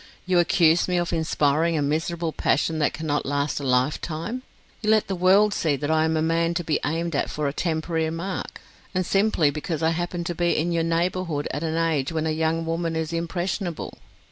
You 0.25 0.39
accuse 0.39 0.87
me 0.87 0.97
of 0.97 1.13
inspiring 1.13 1.77
a 1.77 1.81
miserable 1.83 2.31
passion 2.31 2.79
that 2.79 2.91
cannot 2.91 3.23
last 3.23 3.59
a 3.59 3.63
lifetime! 3.63 4.41
You 4.81 4.89
let 4.89 5.05
the 5.07 5.15
world 5.15 5.53
see 5.53 5.75
that 5.75 5.91
I 5.91 6.05
am 6.05 6.17
a 6.17 6.23
man 6.23 6.55
to 6.55 6.63
be 6.63 6.79
aimed 6.83 7.15
at 7.15 7.29
for 7.29 7.47
a 7.47 7.53
temporary 7.53 8.09
mark! 8.09 8.59
And 8.95 9.05
simply 9.05 9.51
because 9.51 9.83
I 9.83 9.91
happen 9.91 10.23
to 10.23 10.33
be 10.33 10.57
in 10.57 10.71
your 10.71 10.81
neighbourhood 10.83 11.47
at 11.51 11.61
an 11.61 11.77
age 11.77 12.11
when 12.11 12.25
a 12.25 12.31
young 12.31 12.65
woman 12.65 12.95
is 12.95 13.13
impressionable! 13.13 13.95